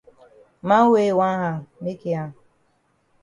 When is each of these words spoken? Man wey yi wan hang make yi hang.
Man 0.67 0.85
wey 0.91 1.05
yi 1.09 1.17
wan 1.19 1.35
hang 1.43 1.61
make 1.83 2.03
yi 2.07 2.13
hang. 2.19 2.33